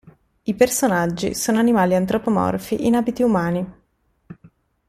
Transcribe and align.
I 0.45 0.55
personaggi 0.55 1.35
sono 1.35 1.59
animali 1.59 1.93
antropomorfi 1.93 2.87
in 2.87 2.95
abiti 2.95 3.21
umani. 3.21 3.63